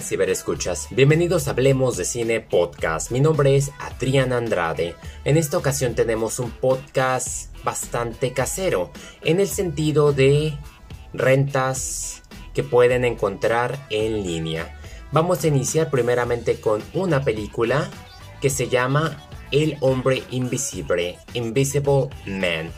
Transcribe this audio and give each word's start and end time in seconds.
¿Qué 0.00 0.04
tal 0.04 0.08
ciberescuchas? 0.08 0.88
Bienvenidos 0.90 1.46
a 1.46 1.50
Hablemos 1.50 1.98
de 1.98 2.06
Cine 2.06 2.40
Podcast. 2.40 3.10
Mi 3.10 3.20
nombre 3.20 3.56
es 3.56 3.70
Adrián 3.78 4.32
Andrade. 4.32 4.94
En 5.26 5.36
esta 5.36 5.58
ocasión 5.58 5.94
tenemos 5.94 6.38
un 6.38 6.50
podcast 6.50 7.54
bastante 7.64 8.32
casero, 8.32 8.92
en 9.20 9.40
el 9.40 9.46
sentido 9.46 10.14
de 10.14 10.56
rentas 11.12 12.22
que 12.54 12.62
pueden 12.62 13.04
encontrar 13.04 13.86
en 13.90 14.22
línea. 14.22 14.80
Vamos 15.12 15.44
a 15.44 15.48
iniciar 15.48 15.90
primeramente 15.90 16.62
con 16.62 16.82
una 16.94 17.22
película 17.22 17.90
que 18.40 18.48
se 18.48 18.68
llama 18.70 19.28
El 19.50 19.76
hombre 19.82 20.22
invisible, 20.30 21.18
Invisible 21.34 22.08
Man. 22.24 22.72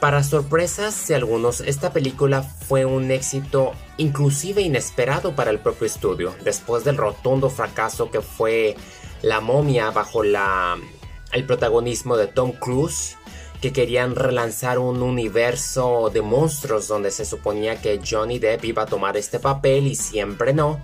Para 0.00 0.22
sorpresas 0.22 1.08
de 1.08 1.16
algunos, 1.16 1.60
esta 1.60 1.92
película 1.92 2.42
fue 2.42 2.84
un 2.84 3.10
éxito 3.10 3.72
inclusive 3.96 4.62
inesperado 4.62 5.34
para 5.34 5.50
el 5.50 5.58
propio 5.58 5.88
estudio, 5.88 6.36
después 6.44 6.84
del 6.84 6.96
rotundo 6.96 7.50
fracaso 7.50 8.08
que 8.08 8.20
fue 8.20 8.76
La 9.22 9.40
momia 9.40 9.90
bajo 9.90 10.22
el 10.22 11.44
protagonismo 11.46 12.16
de 12.16 12.28
Tom 12.28 12.52
Cruise, 12.52 13.16
que 13.60 13.72
querían 13.72 14.14
relanzar 14.14 14.78
un 14.78 15.02
universo 15.02 16.12
de 16.14 16.22
monstruos 16.22 16.86
donde 16.86 17.10
se 17.10 17.24
suponía 17.24 17.80
que 17.80 18.00
Johnny 18.08 18.38
Depp 18.38 18.66
iba 18.66 18.82
a 18.84 18.86
tomar 18.86 19.16
este 19.16 19.40
papel 19.40 19.88
y 19.88 19.96
siempre 19.96 20.52
no. 20.52 20.80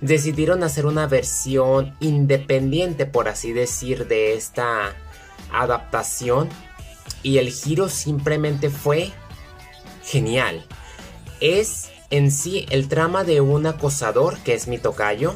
Decidieron 0.00 0.62
hacer 0.62 0.86
una 0.86 1.06
versión 1.06 1.94
independiente, 2.00 3.04
por 3.04 3.28
así 3.28 3.52
decir, 3.52 4.08
de 4.08 4.32
esta 4.32 4.94
adaptación 5.52 6.48
y 7.24 7.38
el 7.38 7.50
giro 7.50 7.88
simplemente 7.88 8.70
fue 8.70 9.10
genial. 10.04 10.64
Es 11.40 11.90
en 12.10 12.30
sí 12.30 12.66
el 12.70 12.86
trama 12.86 13.24
de 13.24 13.40
un 13.40 13.66
acosador 13.66 14.38
que 14.44 14.54
es 14.54 14.68
mi 14.68 14.78
tocayo, 14.78 15.34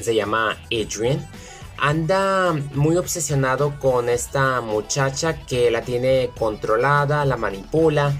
se 0.00 0.14
llama 0.14 0.56
Adrian. 0.66 1.28
Anda 1.78 2.54
muy 2.72 2.96
obsesionado 2.96 3.78
con 3.78 4.08
esta 4.08 4.62
muchacha 4.62 5.44
que 5.44 5.70
la 5.70 5.82
tiene 5.82 6.30
controlada, 6.38 7.26
la 7.26 7.36
manipula. 7.36 8.14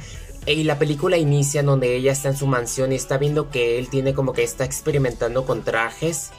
Y 0.47 0.65
la 0.65 0.79
película 0.79 1.17
inicia 1.17 1.63
donde 1.63 1.97
ella 1.97 2.13
está 2.13 2.29
en 2.29 2.37
su 2.37 2.47
mansión 2.47 2.93
y 2.93 2.97
está 2.97 3.17
viendo 3.17 3.51
que 3.51 3.79
él 3.79 3.89
tiene 3.89 4.15
como 4.15 4.33
que 4.33 4.45
está 4.45 4.65
experimentando 4.65 5.47
con 5.47 5.63
trajes. 5.63 6.31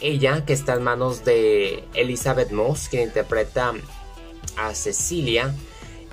Ella, 0.00 0.44
que 0.44 0.52
está 0.52 0.74
en 0.74 0.82
manos 0.82 1.24
de 1.24 1.84
Elizabeth 1.94 2.52
Moss, 2.52 2.88
quien 2.88 3.04
interpreta 3.04 3.72
a 4.56 4.74
Cecilia, 4.74 5.54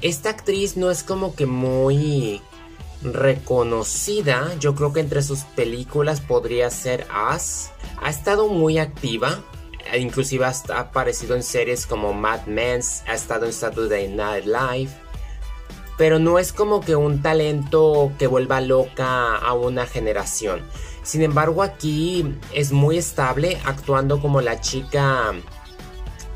esta 0.02 0.30
actriz 0.30 0.76
no 0.76 0.92
es 0.92 1.04
como 1.04 1.36
que 1.36 1.46
muy 1.46 2.42
reconocida. 3.04 4.54
Yo 4.60 4.76
creo 4.76 4.94
que 4.94 5.00
entre 5.00 5.22
sus 5.22 5.40
películas 5.40 6.22
podría 6.22 6.70
ser 6.70 7.06
As. 7.10 7.72
Ha 8.02 8.10
estado 8.10 8.48
muy 8.48 8.78
activa. 8.78 9.44
Inclusive 9.98 10.46
ha 10.46 10.80
aparecido 10.80 11.36
en 11.36 11.44
series 11.44 11.86
como 11.86 12.14
Mad 12.14 12.46
Men, 12.46 12.82
ha 13.08 13.14
estado 13.14 13.46
en 13.46 13.54
Saturday 13.54 14.08
Night 14.08 14.46
Live. 14.46 14.92
Pero 15.98 16.20
no 16.20 16.40
es 16.40 16.54
como 16.54 16.82
que 16.82 16.96
un 16.96 17.22
talento 17.22 18.12
que 18.18 18.28
vuelva 18.28 18.62
loca 18.62 19.36
a 19.36 19.54
una 19.54 19.86
generación. 19.86 20.62
Sin 21.04 21.22
embargo, 21.22 21.64
aquí 21.64 22.26
es 22.54 22.72
muy 22.72 22.98
estable, 22.98 23.60
actuando 23.66 24.22
como 24.22 24.42
la 24.42 24.62
chica 24.62 25.34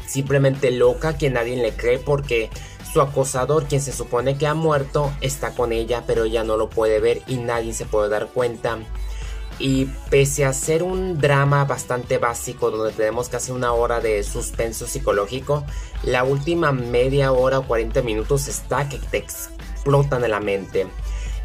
simplemente 0.07 0.71
loca 0.71 1.17
que 1.17 1.29
nadie 1.29 1.55
le 1.57 1.73
cree 1.75 1.99
porque 1.99 2.49
su 2.91 3.01
acosador, 3.01 3.65
quien 3.65 3.81
se 3.81 3.91
supone 3.91 4.37
que 4.37 4.47
ha 4.47 4.53
muerto, 4.53 5.11
está 5.21 5.53
con 5.53 5.71
ella, 5.71 6.03
pero 6.07 6.23
ella 6.23 6.43
no 6.43 6.57
lo 6.57 6.69
puede 6.69 6.99
ver 6.99 7.21
y 7.27 7.37
nadie 7.37 7.73
se 7.73 7.85
puede 7.85 8.09
dar 8.09 8.27
cuenta. 8.27 8.79
Y 9.59 9.85
pese 10.09 10.45
a 10.45 10.53
ser 10.53 10.83
un 10.83 11.19
drama 11.19 11.65
bastante 11.65 12.19
básico 12.19 12.69
donde 12.69 12.93
tenemos 12.93 13.27
casi 13.27 13.51
una 13.51 13.73
hora 13.73 13.99
de 13.99 14.23
suspenso 14.23 14.87
psicológico, 14.87 15.65
la 16.03 16.23
última 16.23 16.71
media 16.71 17.31
hora 17.31 17.59
o 17.59 17.67
40 17.67 18.01
minutos 18.03 18.47
está 18.47 18.87
que 18.87 18.99
te 18.99 19.17
explotan 19.17 20.23
en 20.23 20.31
la 20.31 20.39
mente. 20.39 20.87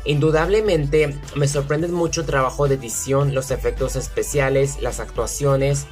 Indudablemente 0.04 1.16
me 1.36 1.48
sorprende 1.48 1.88
mucho 1.88 2.22
el 2.22 2.26
trabajo 2.26 2.68
de 2.68 2.74
edición, 2.74 3.34
los 3.34 3.50
efectos 3.50 3.96
especiales, 3.96 4.82
las 4.82 5.00
actuaciones, 5.00 5.86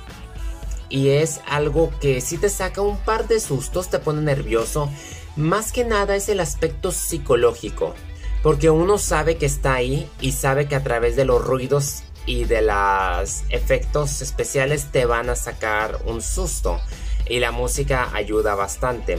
y 0.91 1.11
es 1.11 1.41
algo 1.47 1.91
que 2.01 2.21
si 2.21 2.37
te 2.37 2.51
saca 2.51 2.83
un 2.83 2.99
par 2.99 3.29
de 3.29 3.41
sustos, 3.41 3.89
te 3.89 4.01
pone 4.01 4.21
nervioso. 4.21 4.91
Más 5.37 5.73
que 5.73 5.85
nada 5.85 6.17
es 6.17 6.29
el 6.29 6.41
aspecto 6.41 6.91
psicológico, 6.91 7.95
porque 8.43 8.69
uno 8.69 8.99
sabe 8.99 9.37
que 9.37 9.47
está 9.47 9.75
ahí 9.75 10.11
y 10.21 10.33
sabe 10.33 10.67
que 10.67 10.75
a 10.75 10.83
través 10.83 11.17
de 11.17 11.25
los 11.25 11.43
ruidos 11.43 12.03
y 12.27 12.45
de 12.45 12.63
los 12.63 13.45
efectos 13.49 14.21
especiales 14.21 14.91
te 14.91 15.07
van 15.07 15.31
a 15.31 15.37
sacar 15.37 16.01
un 16.07 16.21
susto 16.21 16.81
y 17.27 17.39
la 17.39 17.53
música 17.53 18.11
ayuda 18.13 18.55
bastante. 18.57 19.19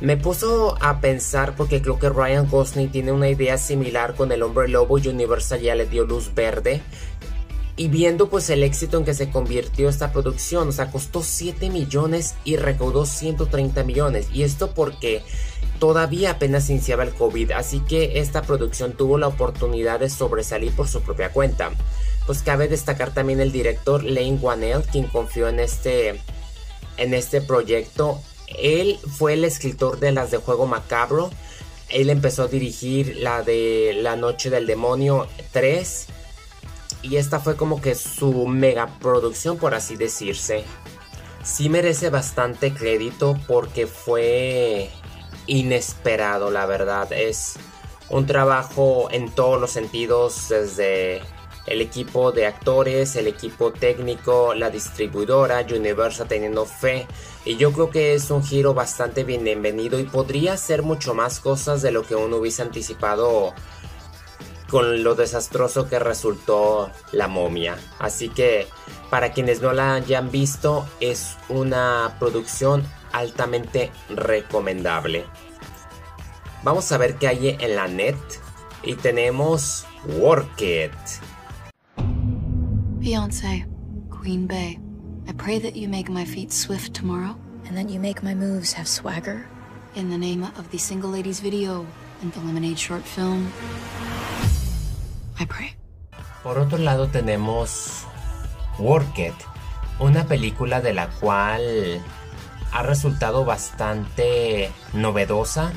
Me 0.00 0.16
puso 0.16 0.78
a 0.80 1.00
pensar 1.00 1.56
porque 1.56 1.82
creo 1.82 1.98
que 1.98 2.08
Ryan 2.08 2.48
Gosling 2.48 2.90
tiene 2.90 3.12
una 3.12 3.28
idea 3.28 3.58
similar 3.58 4.14
con 4.14 4.32
el 4.32 4.42
hombre 4.42 4.68
lobo 4.68 4.98
y 4.98 5.08
Universal 5.08 5.60
ya 5.60 5.74
le 5.74 5.84
dio 5.84 6.04
luz 6.04 6.34
verde 6.34 6.80
y 7.80 7.88
viendo 7.88 8.28
pues 8.28 8.50
el 8.50 8.62
éxito 8.62 8.98
en 8.98 9.06
que 9.06 9.14
se 9.14 9.30
convirtió 9.30 9.88
esta 9.88 10.12
producción, 10.12 10.68
o 10.68 10.72
sea, 10.72 10.90
costó 10.90 11.22
7 11.22 11.70
millones 11.70 12.34
y 12.44 12.56
recaudó 12.56 13.06
130 13.06 13.84
millones. 13.84 14.26
Y 14.34 14.42
esto 14.42 14.74
porque 14.74 15.22
todavía 15.78 16.32
apenas 16.32 16.68
iniciaba 16.68 17.04
el 17.04 17.14
COVID, 17.14 17.52
así 17.52 17.80
que 17.80 18.20
esta 18.20 18.42
producción 18.42 18.92
tuvo 18.92 19.16
la 19.16 19.28
oportunidad 19.28 19.98
de 19.98 20.10
sobresalir 20.10 20.72
por 20.72 20.88
su 20.88 21.00
propia 21.00 21.32
cuenta. 21.32 21.70
Pues 22.26 22.42
cabe 22.42 22.68
destacar 22.68 23.14
también 23.14 23.40
el 23.40 23.50
director 23.50 24.04
Lane 24.04 24.38
Wanell, 24.42 24.82
quien 24.82 25.06
confió 25.06 25.48
en 25.48 25.58
este, 25.58 26.20
en 26.98 27.14
este 27.14 27.40
proyecto. 27.40 28.20
Él 28.58 28.98
fue 29.08 29.32
el 29.32 29.44
escritor 29.46 29.98
de 29.98 30.12
las 30.12 30.30
de 30.30 30.36
Juego 30.36 30.66
Macabro. 30.66 31.30
Él 31.88 32.10
empezó 32.10 32.42
a 32.42 32.48
dirigir 32.48 33.16
la 33.16 33.42
de 33.42 33.96
La 34.02 34.16
Noche 34.16 34.50
del 34.50 34.66
Demonio 34.66 35.28
3 35.52 36.08
y 37.02 37.16
esta 37.16 37.40
fue 37.40 37.56
como 37.56 37.80
que 37.80 37.94
su 37.94 38.46
mega 38.46 38.86
producción 39.00 39.56
por 39.56 39.74
así 39.74 39.96
decirse. 39.96 40.64
Sí 41.42 41.68
merece 41.68 42.10
bastante 42.10 42.74
crédito 42.74 43.38
porque 43.46 43.86
fue 43.86 44.90
inesperado, 45.46 46.50
la 46.50 46.66
verdad. 46.66 47.12
Es 47.12 47.56
un 48.10 48.26
trabajo 48.26 49.08
en 49.10 49.30
todos 49.30 49.60
los 49.60 49.70
sentidos, 49.70 50.48
desde 50.50 51.22
el 51.66 51.80
equipo 51.80 52.32
de 52.32 52.46
actores, 52.46 53.16
el 53.16 53.26
equipo 53.26 53.72
técnico, 53.72 54.54
la 54.54 54.70
distribuidora, 54.70 55.64
Universal 55.70 56.28
teniendo 56.28 56.66
fe. 56.66 57.06
Y 57.44 57.56
yo 57.56 57.72
creo 57.72 57.90
que 57.90 58.14
es 58.14 58.30
un 58.30 58.44
giro 58.44 58.74
bastante 58.74 59.24
bienvenido 59.24 59.98
y 59.98 60.04
podría 60.04 60.56
ser 60.56 60.82
mucho 60.82 61.14
más 61.14 61.40
cosas 61.40 61.80
de 61.80 61.92
lo 61.92 62.02
que 62.02 62.16
uno 62.16 62.36
hubiese 62.36 62.62
anticipado 62.62 63.54
con 64.70 65.02
lo 65.02 65.14
desastroso 65.14 65.88
que 65.88 65.98
resultó 65.98 66.90
la 67.12 67.28
momia. 67.28 67.76
Así 67.98 68.28
que 68.28 68.68
para 69.10 69.32
quienes 69.32 69.60
no 69.60 69.72
la 69.72 69.94
hayan 69.94 70.30
visto 70.30 70.86
es 71.00 71.36
una 71.48 72.16
producción 72.18 72.84
altamente 73.12 73.90
recomendable. 74.08 75.24
Vamos 76.62 76.92
a 76.92 76.98
ver 76.98 77.16
qué 77.16 77.28
hay 77.28 77.56
en 77.58 77.76
la 77.76 77.88
net 77.88 78.16
y 78.82 78.94
tenemos 78.94 79.86
Work 80.18 80.60
It. 80.60 80.92
Beyonce, 82.98 83.66
Queen 84.22 84.46
Bey. 84.46 84.78
I 85.26 85.32
pray 85.32 85.58
that 85.58 85.74
you 85.74 85.88
make 85.88 86.10
my 86.10 86.24
feet 86.24 86.52
swift 86.52 86.92
tomorrow. 86.94 87.36
And 87.70 87.78
that 87.78 87.88
you 87.88 88.00
make 88.00 88.20
my 88.20 88.34
moves 88.34 88.72
have 88.72 88.88
swagger. 88.88 89.46
In 89.94 90.10
the 90.10 90.18
name 90.18 90.42
of 90.42 90.68
the 90.72 90.78
Single 90.78 91.10
Ladies 91.10 91.38
video 91.38 91.86
and 92.20 92.32
the 92.32 92.40
Lemonade 92.40 92.76
short 92.76 93.04
film. 93.04 93.52
Por 96.42 96.58
otro 96.58 96.78
lado 96.78 97.08
tenemos 97.08 98.04
Work 98.78 99.18
It, 99.18 99.34
una 99.98 100.24
película 100.26 100.80
de 100.80 100.92
la 100.92 101.08
cual 101.08 102.02
ha 102.72 102.82
resultado 102.82 103.44
bastante 103.44 104.70
novedosa. 104.92 105.72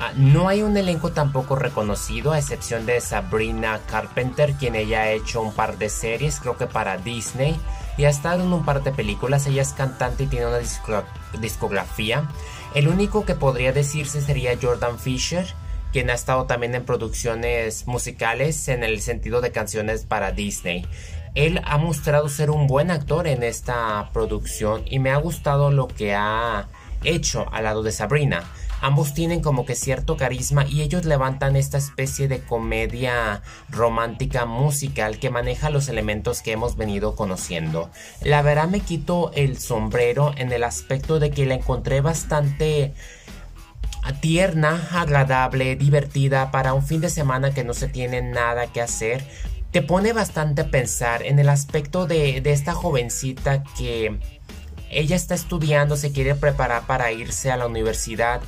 Ah, 0.00 0.12
no 0.14 0.48
hay 0.48 0.62
un 0.62 0.76
elenco 0.76 1.10
tampoco 1.10 1.56
reconocido, 1.56 2.32
a 2.32 2.38
excepción 2.38 2.86
de 2.86 3.00
Sabrina 3.00 3.80
Carpenter, 3.90 4.54
quien 4.54 4.76
ella 4.76 5.00
ha 5.00 5.10
hecho 5.10 5.42
un 5.42 5.52
par 5.52 5.76
de 5.76 5.88
series, 5.88 6.38
creo 6.38 6.56
que 6.56 6.66
para 6.66 6.98
Disney, 6.98 7.58
y 7.96 8.04
ha 8.04 8.08
estado 8.08 8.44
en 8.44 8.52
un 8.52 8.64
par 8.64 8.82
de 8.84 8.92
películas. 8.92 9.46
Ella 9.46 9.62
es 9.62 9.72
cantante 9.72 10.24
y 10.24 10.26
tiene 10.28 10.46
una 10.46 10.60
discografía. 11.40 12.28
El 12.74 12.88
único 12.88 13.24
que 13.24 13.34
podría 13.34 13.72
decirse 13.72 14.20
sería 14.20 14.56
Jordan 14.60 14.98
Fisher, 14.98 15.52
quien 15.92 16.10
ha 16.10 16.14
estado 16.14 16.46
también 16.46 16.74
en 16.74 16.84
producciones 16.84 17.86
musicales 17.86 18.68
en 18.68 18.84
el 18.84 19.00
sentido 19.00 19.40
de 19.40 19.52
canciones 19.52 20.04
para 20.04 20.32
Disney. 20.32 20.86
Él 21.34 21.60
ha 21.64 21.78
mostrado 21.78 22.28
ser 22.28 22.50
un 22.50 22.66
buen 22.66 22.90
actor 22.90 23.26
en 23.26 23.42
esta 23.42 24.10
producción 24.12 24.82
y 24.86 24.98
me 24.98 25.10
ha 25.10 25.16
gustado 25.16 25.70
lo 25.70 25.88
que 25.88 26.14
ha 26.14 26.68
hecho 27.04 27.46
al 27.52 27.64
lado 27.64 27.82
de 27.82 27.92
Sabrina. 27.92 28.44
Ambos 28.80 29.12
tienen 29.12 29.40
como 29.40 29.66
que 29.66 29.74
cierto 29.74 30.16
carisma 30.16 30.64
y 30.64 30.82
ellos 30.82 31.04
levantan 31.04 31.56
esta 31.56 31.78
especie 31.78 32.28
de 32.28 32.40
comedia 32.40 33.42
romántica 33.70 34.46
musical 34.46 35.18
que 35.18 35.30
maneja 35.30 35.68
los 35.68 35.88
elementos 35.88 36.42
que 36.42 36.52
hemos 36.52 36.76
venido 36.76 37.16
conociendo. 37.16 37.90
La 38.22 38.40
verdad 38.42 38.68
me 38.68 38.80
quito 38.80 39.32
el 39.34 39.58
sombrero 39.58 40.32
en 40.36 40.52
el 40.52 40.62
aspecto 40.62 41.18
de 41.18 41.30
que 41.30 41.44
la 41.44 41.54
encontré 41.54 42.00
bastante 42.00 42.94
tierna, 44.14 44.88
agradable, 44.92 45.76
divertida 45.76 46.50
para 46.50 46.74
un 46.74 46.84
fin 46.84 47.00
de 47.00 47.10
semana 47.10 47.52
que 47.52 47.64
no 47.64 47.74
se 47.74 47.88
tiene 47.88 48.22
nada 48.22 48.66
que 48.68 48.80
hacer. 48.80 49.24
Te 49.70 49.82
pone 49.82 50.12
bastante 50.12 50.62
a 50.62 50.70
pensar 50.70 51.22
en 51.22 51.38
el 51.38 51.48
aspecto 51.48 52.06
de, 52.06 52.40
de 52.40 52.52
esta 52.52 52.72
jovencita 52.72 53.62
que 53.76 54.18
ella 54.90 55.16
está 55.16 55.34
estudiando, 55.34 55.96
se 55.96 56.12
quiere 56.12 56.34
preparar 56.34 56.86
para 56.86 57.12
irse 57.12 57.50
a 57.50 57.56
la 57.56 57.66
universidad. 57.66 58.40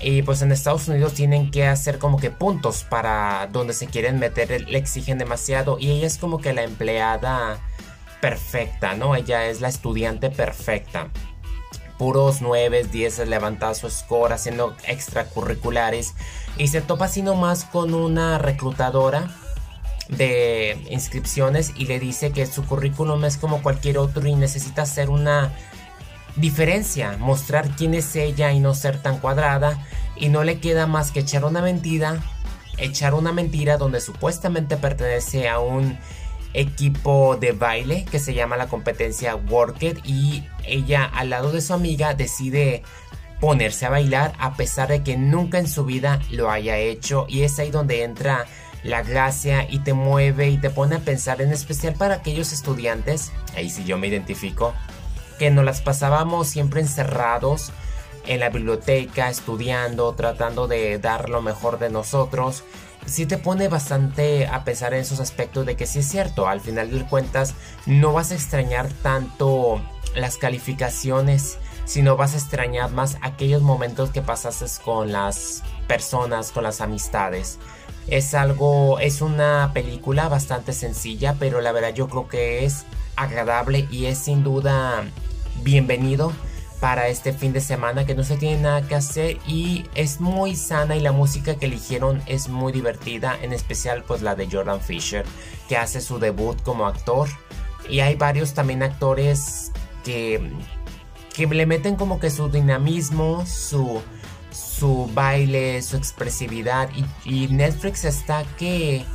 Y 0.00 0.22
pues 0.22 0.42
en 0.42 0.52
Estados 0.52 0.88
Unidos 0.88 1.14
tienen 1.14 1.50
que 1.50 1.66
hacer 1.66 1.98
como 1.98 2.18
que 2.18 2.30
puntos 2.30 2.84
para 2.84 3.48
donde 3.52 3.72
se 3.72 3.86
quieren 3.86 4.18
meter, 4.18 4.68
le 4.68 4.78
exigen 4.78 5.18
demasiado. 5.18 5.78
Y 5.78 5.90
ella 5.90 6.06
es 6.06 6.18
como 6.18 6.40
que 6.40 6.52
la 6.52 6.62
empleada 6.62 7.58
perfecta, 8.20 8.94
¿no? 8.94 9.14
Ella 9.14 9.46
es 9.46 9.60
la 9.60 9.68
estudiante 9.68 10.30
perfecta. 10.30 11.10
Puros 11.98 12.42
9, 12.42 12.84
10 12.84 13.28
levantando 13.28 13.74
su 13.74 13.90
score, 13.90 14.32
haciendo 14.32 14.74
extracurriculares. 14.86 16.14
Y 16.56 16.68
se 16.68 16.80
topa 16.80 17.06
así 17.06 17.22
nomás 17.22 17.64
con 17.64 17.94
una 17.94 18.38
reclutadora 18.38 19.28
de 20.08 20.86
inscripciones 20.90 21.72
y 21.76 21.86
le 21.86 21.98
dice 21.98 22.30
que 22.32 22.46
su 22.46 22.64
currículum 22.64 23.24
es 23.24 23.36
como 23.36 23.62
cualquier 23.62 23.98
otro 23.98 24.26
y 24.26 24.34
necesita 24.34 24.82
hacer 24.82 25.08
una 25.08 25.52
diferencia, 26.36 27.16
mostrar 27.18 27.70
quién 27.70 27.94
es 27.94 28.14
ella 28.16 28.52
y 28.52 28.60
no 28.60 28.74
ser 28.74 29.00
tan 29.00 29.18
cuadrada 29.18 29.78
y 30.16 30.28
no 30.28 30.44
le 30.44 30.60
queda 30.60 30.86
más 30.86 31.10
que 31.10 31.20
echar 31.20 31.44
una 31.44 31.62
mentira, 31.62 32.18
echar 32.76 33.14
una 33.14 33.32
mentira 33.32 33.76
donde 33.76 34.00
supuestamente 34.00 34.76
pertenece 34.76 35.48
a 35.48 35.60
un 35.60 35.98
equipo 36.54 37.36
de 37.36 37.52
baile 37.52 38.04
que 38.10 38.18
se 38.18 38.34
llama 38.34 38.56
la 38.56 38.68
competencia 38.68 39.36
Worked 39.36 39.98
y 40.04 40.44
ella 40.64 41.04
al 41.04 41.30
lado 41.30 41.52
de 41.52 41.60
su 41.60 41.74
amiga 41.74 42.14
decide 42.14 42.82
ponerse 43.40 43.86
a 43.86 43.90
bailar 43.90 44.32
a 44.38 44.54
pesar 44.54 44.88
de 44.88 45.02
que 45.02 45.16
nunca 45.16 45.58
en 45.58 45.68
su 45.68 45.84
vida 45.84 46.20
lo 46.30 46.50
haya 46.50 46.78
hecho 46.78 47.26
y 47.28 47.42
es 47.42 47.58
ahí 47.58 47.70
donde 47.70 48.04
entra 48.04 48.46
la 48.84 49.02
gracia 49.02 49.66
y 49.68 49.80
te 49.80 49.94
mueve 49.94 50.48
y 50.48 50.58
te 50.58 50.70
pone 50.70 50.96
a 50.96 51.00
pensar 51.00 51.40
en 51.40 51.52
especial 51.52 51.94
para 51.94 52.16
aquellos 52.16 52.52
estudiantes, 52.52 53.32
ahí 53.56 53.70
sí 53.70 53.84
yo 53.84 53.98
me 53.98 54.08
identifico, 54.08 54.74
que 55.38 55.50
nos 55.50 55.64
las 55.64 55.80
pasábamos 55.80 56.48
siempre 56.48 56.80
encerrados 56.80 57.72
en 58.26 58.40
la 58.40 58.50
biblioteca, 58.50 59.30
estudiando, 59.30 60.14
tratando 60.14 60.68
de 60.68 60.98
dar 60.98 61.28
lo 61.28 61.42
mejor 61.42 61.78
de 61.78 61.90
nosotros. 61.90 62.62
Sí 63.06 63.26
te 63.26 63.38
pone 63.38 63.68
bastante 63.68 64.46
a 64.46 64.64
pensar 64.64 64.94
en 64.94 65.00
esos 65.00 65.20
aspectos 65.20 65.66
de 65.66 65.76
que 65.76 65.86
sí 65.86 65.98
es 65.98 66.08
cierto, 66.08 66.48
al 66.48 66.60
final 66.60 66.90
de 66.90 67.06
cuentas 67.06 67.54
no 67.86 68.12
vas 68.12 68.30
a 68.30 68.34
extrañar 68.34 68.88
tanto 69.02 69.80
las 70.16 70.38
calificaciones, 70.38 71.58
sino 71.84 72.16
vas 72.16 72.34
a 72.34 72.38
extrañar 72.38 72.90
más 72.90 73.18
aquellos 73.20 73.62
momentos 73.62 74.10
que 74.10 74.22
pasaste 74.22 74.64
con 74.82 75.12
las 75.12 75.62
personas, 75.86 76.50
con 76.50 76.64
las 76.64 76.80
amistades. 76.80 77.58
Es 78.06 78.34
algo, 78.34 78.98
es 78.98 79.20
una 79.20 79.70
película 79.74 80.28
bastante 80.28 80.72
sencilla, 80.72 81.36
pero 81.38 81.60
la 81.60 81.72
verdad 81.72 81.94
yo 81.94 82.08
creo 82.08 82.28
que 82.28 82.64
es 82.64 82.84
agradable 83.16 83.86
y 83.90 84.06
es 84.06 84.18
sin 84.18 84.42
duda 84.42 85.04
bienvenido 85.62 86.32
para 86.84 87.08
este 87.08 87.32
fin 87.32 87.54
de 87.54 87.62
semana 87.62 88.04
que 88.04 88.14
no 88.14 88.24
se 88.24 88.36
tiene 88.36 88.60
nada 88.60 88.86
que 88.86 88.94
hacer 88.94 89.38
y 89.46 89.86
es 89.94 90.20
muy 90.20 90.54
sana 90.54 90.94
y 90.94 91.00
la 91.00 91.12
música 91.12 91.54
que 91.54 91.64
eligieron 91.64 92.22
es 92.26 92.50
muy 92.50 92.74
divertida, 92.74 93.38
en 93.40 93.54
especial 93.54 94.04
pues 94.06 94.20
la 94.20 94.34
de 94.34 94.50
Jordan 94.52 94.82
Fisher 94.82 95.24
que 95.66 95.78
hace 95.78 96.02
su 96.02 96.18
debut 96.18 96.60
como 96.62 96.86
actor. 96.86 97.26
Y 97.88 98.00
hay 98.00 98.16
varios 98.16 98.52
también 98.52 98.82
actores 98.82 99.72
que 100.04 100.52
que 101.32 101.46
le 101.46 101.64
meten 101.64 101.96
como 101.96 102.20
que 102.20 102.28
su 102.28 102.50
dinamismo, 102.50 103.46
su 103.46 104.02
su 104.50 105.10
baile, 105.14 105.80
su 105.80 105.96
expresividad. 105.96 106.90
Y, 107.24 107.44
y 107.44 107.48
Netflix 107.48 108.04
está 108.04 108.44
que 108.58 109.06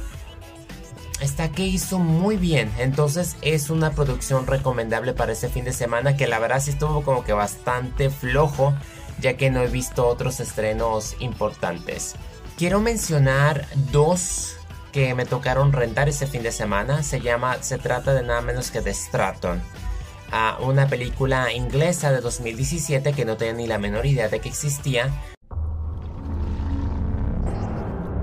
está 1.22 1.50
que 1.52 1.66
hizo 1.66 2.00
muy 2.00 2.38
bien. 2.38 2.72
Entonces 2.78 3.36
es 3.42 3.70
una 3.70 3.92
producción 3.92 4.48
recomendable 4.48 5.14
para 5.14 5.32
este 5.32 5.50
fin 5.50 5.66
de 5.66 5.74
semana 5.74 6.18
que 6.18 6.28
la 6.28 6.40
verdad 6.40 6.62
sí 6.62 6.72
estuvo 6.72 7.04
como 7.04 7.24
que 7.24 7.34
bastante 7.34 8.10
flojo 8.10 8.74
ya 9.20 9.36
que 9.36 9.50
no 9.50 9.62
he 9.62 9.68
visto 9.68 10.08
otros 10.08 10.40
estrenos 10.40 11.16
importantes. 11.20 12.16
Quiero 12.58 12.80
mencionar 12.80 13.66
dos 13.92 14.56
que 14.92 15.14
me 15.14 15.26
tocaron 15.26 15.72
rentar 15.72 16.10
este 16.10 16.28
fin 16.28 16.44
de 16.44 16.52
semana. 16.52 17.04
Se 17.04 17.22
llama, 17.22 17.62
se 17.62 17.78
trata 17.78 18.14
de 18.14 18.24
nada 18.24 18.42
menos 18.42 18.72
que 18.72 18.82
de 18.82 18.94
Stratton. 18.94 19.62
a 20.32 20.60
una 20.62 20.88
película 20.88 21.52
inglesa 21.54 22.12
de 22.12 22.22
2017 22.22 23.14
que 23.14 23.26
no 23.26 23.36
tenía 23.36 23.54
ni 23.54 23.66
la 23.66 23.80
menor 23.80 24.06
idea 24.06 24.30
de 24.30 24.40
que 24.40 24.50
existía. 24.50 25.10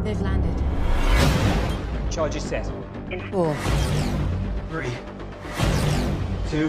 They've 0.04 0.22
landed. 0.22 0.54
Charges 2.10 2.44
set. 2.44 2.64
In 3.10 3.20
four. 3.30 3.54
Three, 4.70 4.90
two, 6.50 6.68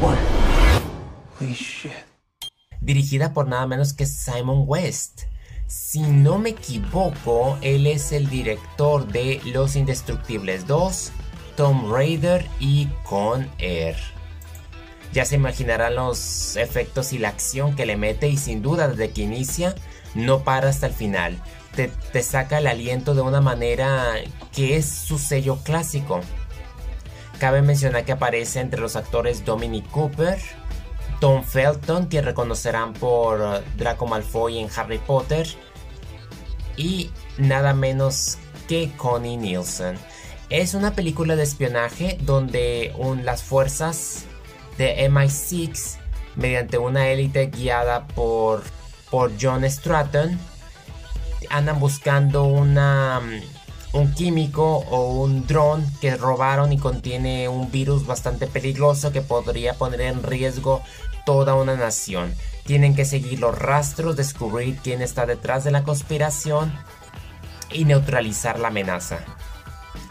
one. 0.00 0.18
Holy 1.38 1.54
shit. 1.54 1.92
dirigida 2.84 3.32
por 3.32 3.48
nada 3.48 3.66
menos 3.66 3.92
que 3.92 4.06
Simon 4.06 4.64
West. 4.66 5.22
Si 5.66 6.00
no 6.00 6.38
me 6.38 6.50
equivoco, 6.50 7.58
él 7.62 7.86
es 7.86 8.12
el 8.12 8.28
director 8.28 9.06
de 9.08 9.40
Los 9.46 9.74
Indestructibles 9.74 10.66
2, 10.66 11.10
Tomb 11.56 11.90
Raider 11.90 12.46
y 12.60 12.88
Con 13.02 13.50
Air. 13.58 13.96
Ya 15.12 15.24
se 15.24 15.36
imaginarán 15.36 15.94
los 15.94 16.56
efectos 16.56 17.12
y 17.12 17.18
la 17.18 17.28
acción 17.28 17.74
que 17.74 17.86
le 17.86 17.96
mete 17.96 18.28
y 18.28 18.36
sin 18.36 18.62
duda 18.62 18.88
desde 18.88 19.12
que 19.12 19.22
inicia 19.22 19.74
no 20.14 20.44
para 20.44 20.68
hasta 20.68 20.86
el 20.86 20.92
final. 20.92 21.40
Te, 21.76 22.22
saca 22.22 22.58
el 22.58 22.66
aliento 22.68 23.14
de 23.14 23.22
una 23.22 23.40
manera 23.40 24.14
que 24.54 24.76
es 24.76 24.86
su 24.86 25.18
sello 25.18 25.58
clásico. 25.64 26.20
Cabe 27.40 27.62
mencionar 27.62 28.04
que 28.04 28.12
aparece 28.12 28.60
entre 28.60 28.80
los 28.80 28.94
actores 28.94 29.44
Dominic 29.44 29.90
Cooper, 29.90 30.38
Tom 31.20 31.42
Felton, 31.42 32.08
que 32.08 32.22
reconocerán 32.22 32.92
por 32.92 33.62
Draco 33.76 34.06
Malfoy 34.06 34.58
en 34.60 34.68
Harry 34.76 34.98
Potter, 34.98 35.48
y 36.76 37.10
nada 37.38 37.74
menos 37.74 38.38
que 38.68 38.92
Connie 38.96 39.36
Nielsen. 39.36 39.96
Es 40.50 40.74
una 40.74 40.92
película 40.94 41.34
de 41.34 41.42
espionaje 41.42 42.18
donde 42.20 42.92
un- 42.98 43.24
las 43.24 43.42
fuerzas 43.42 44.24
de 44.78 45.04
MI6, 45.08 45.96
mediante 46.36 46.78
una 46.78 47.08
élite 47.08 47.46
guiada 47.46 48.06
por, 48.08 48.62
por 49.10 49.32
John 49.40 49.64
Stratton, 49.68 50.38
andan 51.50 51.80
buscando 51.80 52.44
una, 52.44 53.20
mm, 53.20 53.98
un 53.98 54.12
químico 54.12 54.78
o 54.78 55.22
un 55.22 55.46
dron 55.46 55.84
que 56.00 56.16
robaron 56.16 56.72
y 56.72 56.78
contiene 56.78 57.48
un 57.48 57.70
virus 57.70 58.06
bastante 58.06 58.46
peligroso 58.46 59.12
que 59.12 59.22
podría 59.22 59.74
poner 59.74 60.02
en 60.02 60.22
riesgo 60.22 60.82
toda 61.24 61.54
una 61.54 61.76
nación. 61.76 62.34
Tienen 62.66 62.94
que 62.94 63.04
seguir 63.04 63.40
los 63.40 63.56
rastros, 63.56 64.16
descubrir 64.16 64.78
quién 64.82 65.02
está 65.02 65.26
detrás 65.26 65.64
de 65.64 65.70
la 65.70 65.84
conspiración 65.84 66.72
y 67.70 67.84
neutralizar 67.84 68.58
la 68.58 68.68
amenaza. 68.68 69.18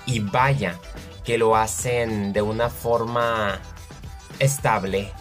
Y 0.06 0.20
vaya 0.20 0.80
que 1.24 1.38
lo 1.38 1.56
hacen 1.56 2.34
de 2.34 2.42
una 2.42 2.70
forma 2.70 3.60
estable. 4.40 5.12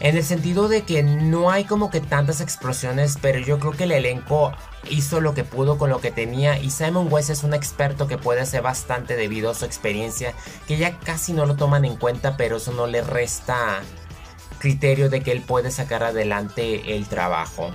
En 0.00 0.16
el 0.16 0.24
sentido 0.24 0.68
de 0.68 0.82
que 0.82 1.02
no 1.02 1.50
hay 1.50 1.64
como 1.64 1.90
que 1.90 2.00
tantas 2.00 2.40
explosiones, 2.40 3.18
pero 3.20 3.38
yo 3.38 3.58
creo 3.58 3.72
que 3.72 3.84
el 3.84 3.92
elenco 3.92 4.52
hizo 4.88 5.20
lo 5.20 5.34
que 5.34 5.44
pudo 5.44 5.76
con 5.76 5.90
lo 5.90 6.00
que 6.00 6.10
tenía 6.10 6.58
y 6.58 6.70
Simon 6.70 7.08
West 7.10 7.28
es 7.28 7.44
un 7.44 7.52
experto 7.52 8.08
que 8.08 8.16
puede 8.16 8.40
hacer 8.40 8.62
bastante 8.62 9.14
debido 9.14 9.50
a 9.50 9.54
su 9.54 9.66
experiencia, 9.66 10.32
que 10.66 10.78
ya 10.78 10.98
casi 10.98 11.34
no 11.34 11.44
lo 11.44 11.54
toman 11.56 11.84
en 11.84 11.96
cuenta, 11.96 12.38
pero 12.38 12.56
eso 12.56 12.72
no 12.72 12.86
le 12.86 13.02
resta 13.02 13.82
criterio 14.58 15.10
de 15.10 15.22
que 15.22 15.32
él 15.32 15.42
puede 15.42 15.70
sacar 15.70 16.02
adelante 16.02 16.96
el 16.96 17.06
trabajo. 17.06 17.70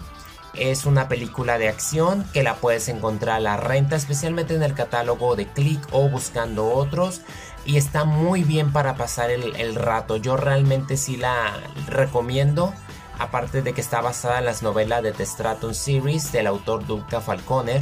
Es 0.58 0.86
una 0.86 1.10
película 1.10 1.58
de 1.58 1.68
acción 1.68 2.26
que 2.32 2.44
la 2.44 2.56
puedes 2.56 2.88
encontrar 2.88 3.38
a 3.38 3.40
la 3.40 3.58
renta, 3.58 3.96
especialmente 3.96 4.56
en 4.56 4.64
el 4.64 4.74
catálogo 4.74 5.36
de 5.36 5.48
Click 5.48 5.86
o 5.92 6.08
buscando 6.08 6.68
otros. 6.68 7.22
Y 7.66 7.78
está 7.78 8.06
muy 8.06 8.44
bien 8.44 8.72
para 8.72 8.96
pasar 8.96 9.32
el, 9.32 9.76
rato. 9.76 10.18
Yo 10.18 10.38
realmente 10.38 10.98
sí 10.98 11.18
la 11.18 11.54
recomiendo. 11.88 12.74
Aparte 13.18 13.62
de 13.62 13.74
que 13.74 13.82
está 13.82 14.02
basada 14.02 14.40
en 14.40 14.46
las 14.46 14.62
novelas 14.62 15.02
de 15.02 15.14
The 15.14 15.26
Stratton 15.26 15.74
Series 15.74 16.32
del 16.32 16.48
autor 16.48 16.86
Duca 16.86 17.22
Falconer. 17.22 17.82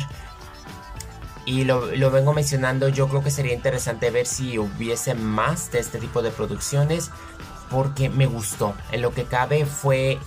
Y 1.45 1.65
lo, 1.65 1.87
lo 1.87 2.11
vengo 2.11 2.33
mencionando, 2.33 2.87
yo 2.87 3.09
creo 3.09 3.23
que 3.23 3.31
sería 3.31 3.53
interesante 3.53 4.09
ver 4.09 4.25
si 4.25 4.57
hubiese 4.57 5.13
más 5.15 5.71
de 5.71 5.79
este 5.79 5.99
tipo 5.99 6.21
de 6.21 6.31
producciones. 6.31 7.11
Porque 7.69 8.09
me 8.09 8.25
gustó. 8.25 8.73
En 8.91 9.01
lo 9.01 9.13
que 9.13 9.25
cabe 9.25 9.65
fue 9.65 10.17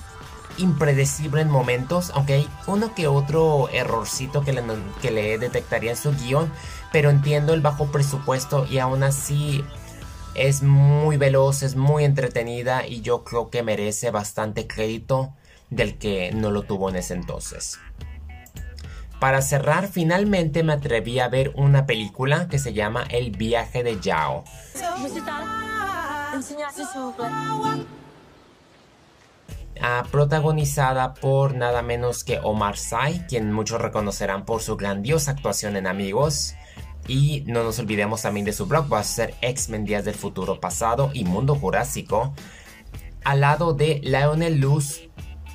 impredecible 0.58 1.42
en 1.42 1.50
momentos, 1.50 2.10
aunque 2.14 2.34
hay 2.34 2.48
uno 2.66 2.94
que 2.94 3.06
otro 3.06 3.68
errorcito 3.70 4.42
que 4.42 4.52
le, 4.52 4.62
que 5.02 5.10
le 5.10 5.38
detectaría 5.38 5.92
en 5.92 5.96
su 5.96 6.12
guion, 6.12 6.52
pero 6.92 7.10
entiendo 7.10 7.54
el 7.54 7.60
bajo 7.60 7.86
presupuesto 7.86 8.66
y 8.70 8.78
aún 8.78 9.02
así 9.02 9.64
es 10.34 10.62
muy 10.62 11.16
veloz, 11.16 11.62
es 11.62 11.76
muy 11.76 12.04
entretenida 12.04 12.86
y 12.86 13.00
yo 13.00 13.24
creo 13.24 13.50
que 13.50 13.62
merece 13.62 14.10
bastante 14.10 14.66
crédito 14.66 15.34
del 15.70 15.98
que 15.98 16.32
no 16.32 16.50
lo 16.50 16.62
tuvo 16.62 16.90
en 16.90 16.96
ese 16.96 17.14
entonces. 17.14 17.78
Para 19.18 19.40
cerrar, 19.40 19.88
finalmente 19.88 20.62
me 20.62 20.74
atreví 20.74 21.20
a 21.20 21.28
ver 21.28 21.52
una 21.54 21.86
película 21.86 22.48
que 22.48 22.58
se 22.58 22.74
llama 22.74 23.04
El 23.08 23.30
viaje 23.30 23.82
de 23.82 23.98
Yao. 23.98 24.44
Ah, 29.80 30.04
protagonizada 30.10 31.14
por 31.14 31.54
nada 31.54 31.82
menos 31.82 32.24
que 32.24 32.38
Omar 32.42 32.76
Sy, 32.78 33.20
quien 33.28 33.52
muchos 33.52 33.80
reconocerán 33.80 34.44
por 34.44 34.62
su 34.62 34.76
grandiosa 34.76 35.32
actuación 35.32 35.76
en 35.76 35.86
Amigos. 35.86 36.54
Y 37.08 37.44
no 37.46 37.62
nos 37.62 37.78
olvidemos 37.78 38.22
también 38.22 38.46
de 38.46 38.52
su 38.52 38.66
blockbuster 38.66 39.34
X-Men 39.40 39.84
Días 39.84 40.04
del 40.04 40.14
Futuro 40.14 40.60
Pasado 40.60 41.10
y 41.12 41.24
Mundo 41.24 41.54
Jurásico, 41.54 42.34
al 43.22 43.40
lado 43.40 43.74
de 43.74 44.00
Lionel 44.02 44.58
Luz 44.58 45.08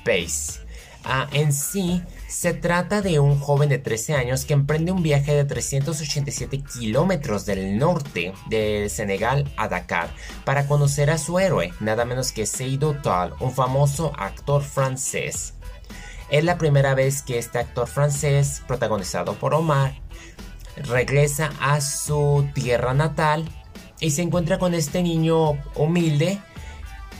Pace. 0.04 0.61
Ah, 1.04 1.28
en 1.32 1.52
sí, 1.52 2.02
se 2.28 2.54
trata 2.54 3.02
de 3.02 3.18
un 3.18 3.38
joven 3.38 3.68
de 3.68 3.78
13 3.78 4.14
años 4.14 4.44
que 4.44 4.52
emprende 4.52 4.92
un 4.92 5.02
viaje 5.02 5.34
de 5.34 5.44
387 5.44 6.62
kilómetros 6.62 7.44
del 7.44 7.76
norte 7.76 8.32
de 8.48 8.88
Senegal 8.88 9.52
a 9.56 9.68
Dakar 9.68 10.10
para 10.44 10.66
conocer 10.66 11.10
a 11.10 11.18
su 11.18 11.40
héroe, 11.40 11.72
nada 11.80 12.04
menos 12.04 12.30
que 12.30 12.46
Seydou 12.46 12.94
Tal, 13.02 13.34
un 13.40 13.52
famoso 13.52 14.12
actor 14.16 14.62
francés. 14.62 15.54
Es 16.30 16.44
la 16.44 16.56
primera 16.56 16.94
vez 16.94 17.22
que 17.22 17.38
este 17.38 17.58
actor 17.58 17.88
francés, 17.88 18.62
protagonizado 18.66 19.34
por 19.34 19.54
Omar, 19.54 20.00
regresa 20.76 21.50
a 21.60 21.80
su 21.80 22.48
tierra 22.54 22.94
natal 22.94 23.48
y 24.00 24.12
se 24.12 24.22
encuentra 24.22 24.58
con 24.58 24.72
este 24.72 25.02
niño 25.02 25.52
humilde 25.74 26.40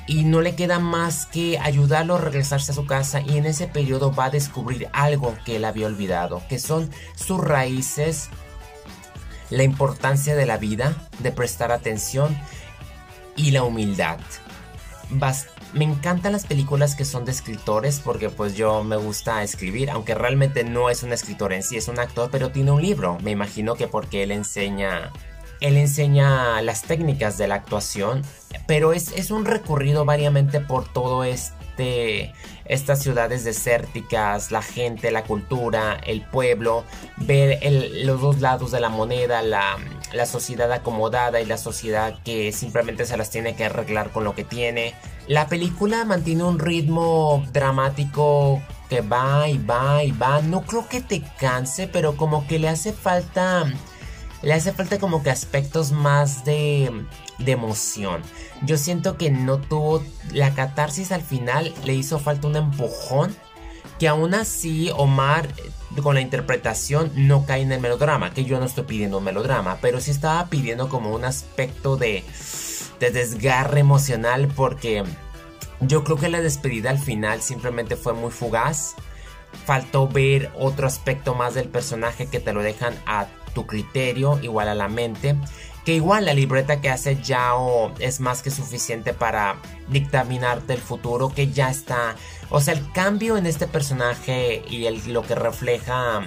y 0.07 0.25
no 0.25 0.41
le 0.41 0.55
queda 0.55 0.79
más 0.79 1.27
que 1.27 1.59
ayudarlo 1.59 2.17
a 2.17 2.21
regresarse 2.21 2.73
a 2.73 2.75
su 2.75 2.87
casa 2.87 3.21
y 3.21 3.39
en 3.39 3.47
ese 3.47 3.67
periodo 3.67 4.13
va 4.13 4.27
a 4.27 4.31
descubrir 4.31 4.89
algo 4.93 5.37
que 5.45 5.57
él 5.57 5.65
había 5.65 5.87
olvidado, 5.87 6.43
que 6.49 6.59
son 6.59 6.91
sus 7.15 7.41
raíces, 7.41 8.29
la 9.51 9.63
importancia 9.63 10.35
de 10.35 10.47
la 10.47 10.59
vida, 10.59 10.97
de 11.21 11.31
prestar 11.31 11.73
atención 11.73 12.37
y 13.37 13.51
la 13.51 13.63
humildad. 13.63 14.19
me 15.73 15.85
encantan 15.85 16.33
las 16.33 16.47
películas 16.47 16.95
que 16.95 17.05
son 17.05 17.25
de 17.25 17.33
escritores 17.33 18.01
porque 18.01 18.29
pues 18.29 18.55
yo 18.55 18.83
me 18.83 18.97
gusta 18.97 19.43
escribir, 19.43 19.91
aunque 19.91 20.15
realmente 20.15 20.65
no 20.65 20.91
es 20.91 21.03
un 21.03 21.13
escritor 21.13 21.53
en 21.53 21.63
sí, 21.63 21.77
es 21.77 21.89
un 21.89 21.99
actor, 21.99 22.29
pero 22.31 22.51
tiene 22.51 22.73
un 22.73 22.83
libro. 22.83 23.19
Me 23.23 23.31
imagino 23.31 23.75
que 23.75 23.89
porque 23.89 24.23
él 24.23 24.33
enseña 24.33 25.13
él 25.63 25.77
enseña 25.77 26.61
las 26.63 26.83
técnicas 26.83 27.39
de 27.39 27.49
la 27.49 27.55
actuación, 27.57 28.23
pero 28.67 28.93
es, 28.93 29.31
un 29.31 29.45
recorrido 29.45 30.05
variamente 30.05 30.61
por 30.61 30.93
todo 30.93 31.25
este 31.25 32.33
estas 32.65 33.03
ciudades 33.03 33.45
desérticas, 33.45 34.51
la 34.51 34.63
gente, 34.63 35.11
la 35.11 35.25
cultura, 35.25 35.99
el 36.07 36.23
pueblo, 36.23 36.85
ver 37.17 37.59
los 38.05 38.21
dos 38.21 38.41
lados 38.41 38.71
de 38.71 38.81
la 38.81 38.89
moneda, 38.89 39.43
la, 39.43 39.79
la, 40.13 40.27
sociedad 40.27 40.71
acomodada 40.71 41.41
y 41.41 41.47
la 41.47 41.59
sociedad 41.59 42.15
que 42.25 42.53
simplemente 42.53 43.05
se 43.05 43.17
las 43.17 43.31
tiene 43.31 43.57
que 43.57 43.65
arreglar 43.65 44.11
con 44.11 44.23
lo 44.25 44.35
que 44.35 44.45
tiene. 44.45 44.95
La 45.27 45.49
película 45.49 46.05
mantiene 46.05 46.45
un 46.45 46.59
ritmo 46.59 47.45
dramático 47.53 48.63
que 48.89 49.01
va 49.01 49.49
y 49.49 49.59
va 49.59 50.05
y 50.05 50.13
va. 50.13 50.41
No 50.43 50.63
creo 50.63 50.89
que 50.89 51.01
te 51.01 51.23
canse, 51.41 51.89
pero 51.89 52.17
como 52.17 52.47
que 52.47 52.59
le 52.59 52.69
hace 52.69 52.93
falta 52.93 53.65
le 54.43 54.55
hace 54.55 54.73
falta 54.73 54.99
como 54.99 55.23
que 55.23 55.31
aspectos 55.31 55.93
más 55.93 56.45
de, 56.45 56.91
de 57.39 57.53
emoción. 57.53 58.23
Yo 58.63 58.77
siento 58.77 59.17
que 59.17 59.31
no 59.31 59.59
tuvo 59.59 60.03
la 60.33 60.55
catarsis 60.55 61.13
al 61.13 61.23
final, 61.23 61.73
le 61.85 61.95
hizo 61.95 62.19
falta 62.19 62.47
un 62.49 62.57
empujón. 62.57 63.35
Que 63.99 64.09
aún 64.09 64.35
así 64.35 64.91
Omar 64.97 65.49
con 66.03 66.15
la 66.15 66.21
interpretación 66.21 67.13
no 67.15 67.45
cae 67.47 67.63
en 67.63 67.71
el 67.71 67.81
melodrama, 67.81 68.33
que 68.33 68.45
yo 68.45 68.59
no 68.59 68.65
estoy 68.65 68.85
pidiendo 68.85 69.19
un 69.19 69.25
melodrama, 69.25 69.79
pero 69.81 70.01
sí 70.01 70.11
estaba 70.11 70.47
pidiendo 70.47 70.89
como 70.89 71.15
un 71.15 71.25
aspecto 71.25 71.97
de, 71.97 72.25
de 72.99 73.11
desgarre 73.11 73.81
emocional 73.81 74.49
porque 74.49 75.05
yo 75.81 76.03
creo 76.05 76.17
que 76.17 76.29
la 76.29 76.41
despedida 76.41 76.91
al 76.91 76.99
final 76.99 77.43
simplemente 77.43 77.97
fue 77.97 78.13
muy 78.13 78.31
fugaz. 78.31 78.95
Faltó 79.67 80.09
ver 80.09 80.51
otro 80.59 80.87
aspecto 80.87 81.35
más 81.35 81.55
del 81.55 81.69
personaje 81.69 82.27
que 82.27 82.41
te 82.41 82.53
lo 82.53 82.63
dejan 82.63 82.95
a 83.07 83.27
tu 83.53 83.67
criterio, 83.67 84.39
igual 84.43 84.69
a 84.69 84.75
la 84.75 84.89
mente. 84.89 85.37
Que 85.85 85.95
igual 85.95 86.27
la 86.27 86.35
libreta 86.35 86.81
que 86.81 86.91
hace 86.91 87.21
Yao 87.21 87.93
es 87.99 88.21
más 88.21 88.43
que 88.43 88.51
suficiente 88.51 89.15
para 89.15 89.57
dictaminarte 89.89 90.75
el 90.75 90.81
futuro 90.81 91.31
que 91.35 91.51
ya 91.51 91.71
está. 91.71 92.15
O 92.51 92.61
sea, 92.61 92.75
el 92.75 92.93
cambio 92.93 93.37
en 93.37 93.47
este 93.47 93.67
personaje 93.67 94.63
y 94.69 94.87
el, 94.87 95.13
lo 95.13 95.23
que 95.23 95.35
refleja 95.35 96.23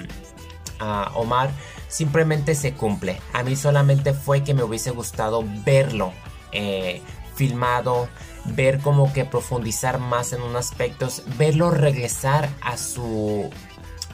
a 0.80 1.12
Omar 1.16 1.52
simplemente 1.88 2.56
se 2.56 2.74
cumple. 2.74 3.22
A 3.32 3.44
mí 3.44 3.56
solamente 3.56 4.14
fue 4.14 4.44
que 4.44 4.54
me 4.54 4.64
hubiese 4.64 4.92
gustado 4.92 5.46
verlo 5.66 6.12
eh, 6.52 7.02
filmado, 7.36 8.10
ver 8.46 8.80
como 8.80 9.12
que 9.14 9.26
profundizar 9.26 10.00
más 10.00 10.34
en 10.34 10.42
unos 10.42 10.70
aspectos, 10.70 11.24
verlo 11.38 11.72
regresar 11.72 12.50
a 12.62 12.78
su 12.78 13.50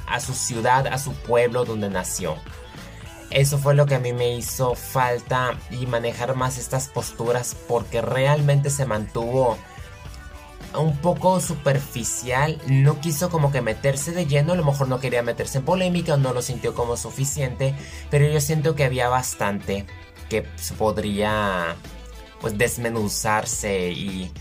a 0.08 0.20
su 0.20 0.34
ciudad, 0.34 0.88
a 0.88 0.98
su 0.98 1.14
pueblo 1.14 1.64
donde 1.64 1.90
nació. 1.90 2.36
Eso 3.32 3.58
fue 3.58 3.76
lo 3.76 3.86
que 3.86 3.96
a 3.96 4.00
mí 4.00 4.12
me 4.12 4.36
hizo 4.36 4.76
falta 4.76 5.58
y 5.70 5.86
manejar 5.86 6.36
más 6.36 6.58
estas 6.58 6.90
posturas 6.90 7.56
porque 7.68 8.02
realmente 8.02 8.70
se 8.70 8.86
mantuvo 8.86 9.58
un 10.78 10.98
poco 10.98 11.40
superficial, 11.40 12.60
no 12.68 13.00
quiso 13.00 13.30
como 13.30 13.52
que 13.52 13.62
meterse 13.62 14.12
de 14.12 14.26
lleno, 14.26 14.54
a 14.54 14.56
lo 14.56 14.64
mejor 14.64 14.88
no 14.88 15.00
quería 15.00 15.24
meterse 15.24 15.60
en 15.60 15.66
polémica 15.66 16.14
o 16.14 16.18
no 16.18 16.34
lo 16.34 16.42
sintió 16.42 16.74
como 16.74 16.98
suficiente, 16.98 17.76
pero 18.10 18.28
yo 18.28 18.40
siento 18.40 18.76
que 18.76 18.84
había 18.84 19.10
bastante 19.10 19.86
que 20.30 20.46
podría 20.78 21.76
pues 22.40 22.58
desmenuzarse 22.58 23.92
y 23.92 24.32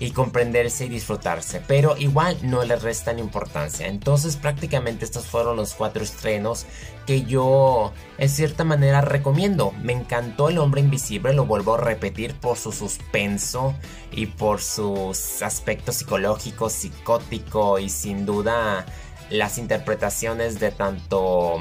y 0.00 0.12
comprenderse 0.12 0.86
y 0.86 0.88
disfrutarse, 0.88 1.60
pero 1.66 1.96
igual 1.96 2.36
no 2.42 2.64
le 2.64 2.76
restan 2.76 3.18
importancia. 3.18 3.88
Entonces 3.88 4.36
prácticamente 4.36 5.04
estos 5.04 5.26
fueron 5.26 5.56
los 5.56 5.74
cuatro 5.74 6.04
estrenos 6.04 6.66
que 7.06 7.24
yo 7.24 7.92
en 8.18 8.28
cierta 8.28 8.64
manera 8.64 9.00
recomiendo. 9.00 9.72
Me 9.82 9.92
encantó 9.92 10.48
El 10.48 10.58
hombre 10.58 10.80
invisible, 10.80 11.32
lo 11.32 11.46
vuelvo 11.46 11.74
a 11.74 11.78
repetir 11.78 12.34
por 12.34 12.56
su 12.56 12.70
suspenso 12.72 13.74
y 14.12 14.26
por 14.26 14.60
sus 14.60 15.42
aspectos 15.42 15.96
psicológicos, 15.96 16.72
psicótico 16.72 17.78
y 17.78 17.88
sin 17.88 18.24
duda 18.24 18.86
las 19.30 19.58
interpretaciones 19.58 20.58
de 20.58 20.70
tanto 20.70 21.58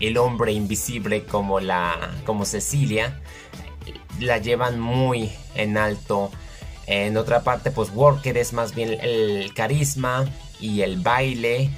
el 0.00 0.16
hombre 0.18 0.52
invisible 0.52 1.24
como 1.24 1.60
la 1.60 2.14
como 2.24 2.44
Cecilia 2.44 3.20
la 4.18 4.38
llevan 4.38 4.80
muy 4.80 5.30
en 5.54 5.76
alto 5.76 6.30
en 6.86 7.16
otra 7.16 7.42
parte, 7.42 7.70
pues 7.70 7.90
Worker 7.94 8.36
es 8.36 8.52
más 8.52 8.74
bien 8.74 8.98
el 9.00 9.52
carisma 9.54 10.24
y 10.60 10.82
el 10.82 10.98
baile 11.00 11.70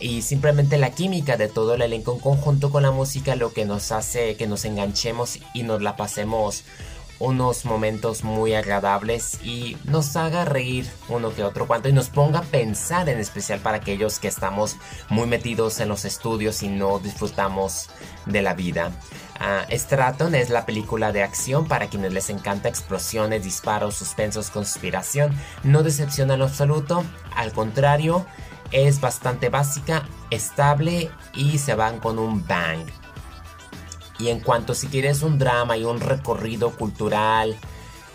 y 0.00 0.22
simplemente 0.22 0.78
la 0.78 0.90
química 0.90 1.36
de 1.36 1.48
todo 1.48 1.74
el 1.74 1.82
elenco 1.82 2.14
en 2.14 2.18
conjunto 2.18 2.70
con 2.70 2.82
la 2.82 2.90
música 2.90 3.36
lo 3.36 3.52
que 3.52 3.64
nos 3.64 3.92
hace 3.92 4.34
que 4.36 4.48
nos 4.48 4.64
enganchemos 4.64 5.38
y 5.54 5.62
nos 5.62 5.80
la 5.80 5.96
pasemos 5.96 6.64
unos 7.18 7.64
momentos 7.64 8.24
muy 8.24 8.54
agradables 8.54 9.38
y 9.44 9.76
nos 9.84 10.16
haga 10.16 10.44
reír 10.44 10.90
uno 11.08 11.34
que 11.34 11.44
otro 11.44 11.66
cuanto 11.66 11.88
y 11.88 11.92
nos 11.92 12.08
ponga 12.08 12.40
a 12.40 12.42
pensar 12.42 13.08
en 13.08 13.18
especial 13.18 13.60
para 13.60 13.78
aquellos 13.78 14.18
que 14.18 14.28
estamos 14.28 14.76
muy 15.08 15.26
metidos 15.26 15.80
en 15.80 15.88
los 15.88 16.04
estudios 16.04 16.62
y 16.62 16.68
no 16.68 16.98
disfrutamos 16.98 17.90
de 18.26 18.42
la 18.42 18.54
vida. 18.54 18.92
Uh, 19.40 19.74
Straton 19.74 20.34
es 20.34 20.50
la 20.50 20.66
película 20.66 21.10
de 21.12 21.22
acción 21.22 21.66
para 21.66 21.88
quienes 21.88 22.12
les 22.12 22.30
encanta 22.30 22.68
explosiones, 22.68 23.42
disparos, 23.42 23.94
suspensos, 23.94 24.50
conspiración. 24.50 25.34
No 25.64 25.82
decepciona 25.82 26.34
en 26.34 26.42
absoluto, 26.42 27.04
al 27.34 27.52
contrario, 27.52 28.26
es 28.70 29.00
bastante 29.00 29.48
básica, 29.48 30.04
estable 30.30 31.10
y 31.34 31.58
se 31.58 31.74
van 31.74 31.98
con 31.98 32.18
un 32.18 32.46
bang. 32.46 32.86
Y 34.22 34.28
en 34.28 34.38
cuanto 34.38 34.72
si 34.74 34.86
quieres 34.86 35.22
un 35.22 35.36
drama 35.36 35.76
y 35.76 35.82
un 35.82 35.98
recorrido 35.98 36.70
cultural, 36.70 37.56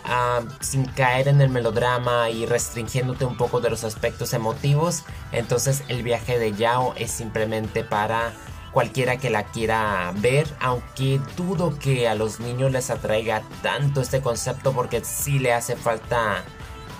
ah, 0.06 0.40
sin 0.60 0.86
caer 0.86 1.28
en 1.28 1.42
el 1.42 1.50
melodrama 1.50 2.30
y 2.30 2.46
restringiéndote 2.46 3.26
un 3.26 3.36
poco 3.36 3.60
de 3.60 3.68
los 3.68 3.84
aspectos 3.84 4.32
emotivos, 4.32 5.02
entonces 5.32 5.82
el 5.88 6.02
viaje 6.02 6.38
de 6.38 6.54
Yao 6.54 6.94
es 6.96 7.10
simplemente 7.10 7.84
para 7.84 8.32
cualquiera 8.72 9.18
que 9.18 9.28
la 9.28 9.44
quiera 9.44 10.10
ver, 10.16 10.46
aunque 10.60 11.20
dudo 11.36 11.78
que 11.78 12.08
a 12.08 12.14
los 12.14 12.40
niños 12.40 12.72
les 12.72 12.88
atraiga 12.88 13.42
tanto 13.60 14.00
este 14.00 14.22
concepto 14.22 14.72
porque 14.72 15.04
sí 15.04 15.38
le 15.38 15.52
hace 15.52 15.76
falta 15.76 16.42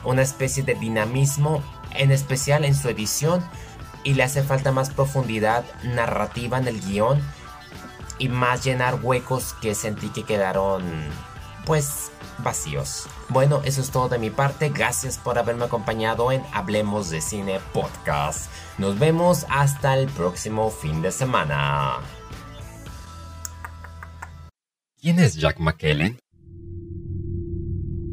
una 0.05 0.21
especie 0.21 0.63
de 0.65 0.75
dinamismo 0.75 1.63
en 1.95 2.13
especial 2.13 2.67
en 2.67 2.75
su 2.75 2.91
edición, 2.91 3.43
y 4.05 4.15
le 4.15 4.23
hace 4.23 4.43
falta 4.43 4.71
más 4.71 4.91
profundidad 4.91 5.65
narrativa 5.83 6.59
en 6.59 6.69
el 6.69 6.81
guion 6.81 7.21
y 8.19 8.29
más 8.29 8.65
llenar 8.65 9.01
huecos 9.03 9.55
que 9.61 9.75
sentí 9.75 10.09
que 10.09 10.25
quedaron 10.25 10.83
pues 11.65 12.11
vacíos. 12.39 13.07
Bueno, 13.29 13.61
eso 13.65 13.81
es 13.81 13.91
todo 13.91 14.09
de 14.09 14.19
mi 14.19 14.31
parte. 14.31 14.71
Gracias 14.71 15.19
por 15.19 15.39
haberme 15.39 15.65
acompañado 15.65 16.33
en 16.33 16.43
Hablemos 16.53 17.11
de 17.11 17.21
Cine 17.21 17.61
Podcast. 17.73 18.51
Nos 18.79 18.99
vemos 18.99 19.47
hasta 19.51 19.99
el 19.99 20.09
próximo 20.09 20.71
fin 20.71 21.03
de 21.03 21.13
semana. 21.13 21.97
¿Quién 25.01 25.19
es 25.21 25.35
Jack 25.37 25.61
McKellen? 25.61 26.19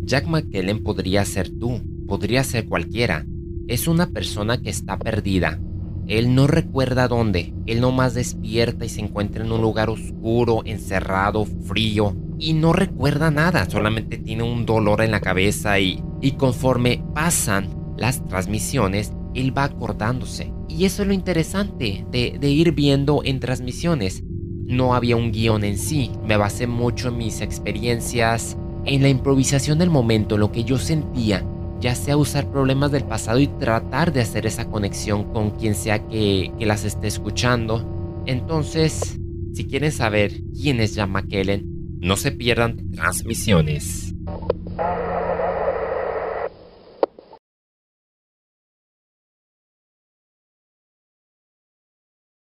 Jack 0.03 0.27
McKellen 0.27 0.83
podría 0.83 1.25
ser 1.25 1.49
tú, 1.49 1.81
podría 2.07 2.43
ser 2.43 2.67
cualquiera. 2.67 3.25
Es 3.67 3.87
una 3.87 4.07
persona 4.07 4.61
que 4.61 4.69
está 4.69 4.97
perdida. 4.97 5.59
Él 6.07 6.35
no 6.35 6.47
recuerda 6.47 7.07
dónde, 7.07 7.53
él 7.65 7.81
nomás 7.81 8.13
despierta 8.13 8.85
y 8.85 8.89
se 8.89 9.01
encuentra 9.01 9.43
en 9.43 9.51
un 9.51 9.61
lugar 9.61 9.89
oscuro, 9.89 10.61
encerrado, 10.65 11.45
frío, 11.45 12.15
y 12.37 12.53
no 12.53 12.73
recuerda 12.73 13.31
nada, 13.31 13.69
solamente 13.69 14.17
tiene 14.17 14.43
un 14.43 14.65
dolor 14.65 15.01
en 15.01 15.11
la 15.11 15.21
cabeza 15.21 15.79
y, 15.79 16.03
y 16.21 16.31
conforme 16.31 17.03
pasan 17.13 17.69
las 17.97 18.25
transmisiones, 18.27 19.13
él 19.33 19.57
va 19.57 19.65
acordándose. 19.65 20.51
Y 20.67 20.85
eso 20.85 21.03
es 21.03 21.07
lo 21.07 21.13
interesante 21.13 22.05
de, 22.11 22.49
ir 22.49 22.71
viendo 22.71 23.21
en 23.23 23.39
transmisiones. 23.39 24.23
No 24.65 24.95
había 24.95 25.15
un 25.15 25.31
guion 25.31 25.63
en 25.63 25.77
sí, 25.77 26.11
me 26.25 26.37
basé 26.37 26.67
mucho 26.67 27.09
en 27.09 27.17
mis 27.17 27.41
experiencias, 27.41 28.57
en 28.85 29.01
la 29.01 29.09
improvisación 29.09 29.77
del 29.77 29.89
momento, 29.89 30.37
lo 30.37 30.51
que 30.51 30.63
yo 30.63 30.77
sentía, 30.77 31.45
ya 31.85 31.93
sea 31.93 32.17
usar 32.17 32.49
problemas 32.49 32.91
del 32.91 33.03
pasado 33.03 33.37
y 33.37 33.45
tratar 33.45 34.11
de 34.11 34.21
hacer 34.21 34.47
esa 34.47 34.65
conexión 34.65 35.31
con 35.31 35.51
quien 35.51 35.75
sea 35.75 35.99
que, 36.07 36.51
las 36.57 36.83
esté 36.83 37.05
escuchando. 37.05 38.23
Entonces, 38.25 39.19
si 39.53 39.65
quieren 39.65 39.91
saber 39.91 40.41
quién 40.59 40.79
es 40.79 40.95
Jan 40.95 41.11
McKellen, 41.11 41.99
no 41.99 42.17
se 42.17 42.31
pierdan 42.31 42.89
transmisiones. 42.89 44.15